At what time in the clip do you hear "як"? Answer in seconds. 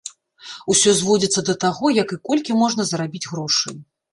2.01-2.15